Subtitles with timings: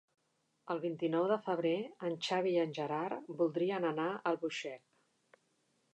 [0.75, 1.75] El vint-i-nou de febrer
[2.09, 5.41] en Xavi i en Gerard voldrien anar a Albuixec.